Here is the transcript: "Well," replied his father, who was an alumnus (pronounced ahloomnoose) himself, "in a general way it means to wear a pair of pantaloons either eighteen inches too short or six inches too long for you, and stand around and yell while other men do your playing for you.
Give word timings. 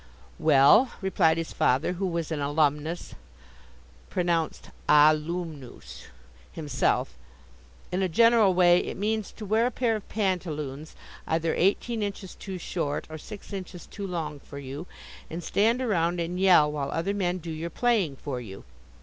"Well," 0.39 0.93
replied 0.99 1.37
his 1.37 1.53
father, 1.53 1.93
who 1.93 2.07
was 2.07 2.31
an 2.31 2.41
alumnus 2.41 3.13
(pronounced 4.09 4.71
ahloomnoose) 4.89 6.05
himself, 6.51 7.15
"in 7.91 8.01
a 8.01 8.09
general 8.09 8.55
way 8.55 8.79
it 8.79 8.97
means 8.97 9.31
to 9.33 9.45
wear 9.45 9.67
a 9.67 9.69
pair 9.69 9.95
of 9.95 10.09
pantaloons 10.09 10.95
either 11.27 11.53
eighteen 11.53 12.01
inches 12.01 12.33
too 12.33 12.57
short 12.57 13.05
or 13.11 13.19
six 13.19 13.53
inches 13.53 13.85
too 13.85 14.07
long 14.07 14.39
for 14.39 14.57
you, 14.57 14.87
and 15.29 15.43
stand 15.43 15.83
around 15.83 16.19
and 16.19 16.39
yell 16.39 16.71
while 16.71 16.89
other 16.89 17.13
men 17.13 17.37
do 17.37 17.51
your 17.51 17.69
playing 17.69 18.15
for 18.15 18.41
you. 18.41 18.63